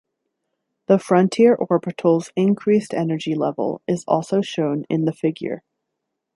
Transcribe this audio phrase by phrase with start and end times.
[0.87, 5.61] The frontier orbital's increased energy level is also shown in the figure.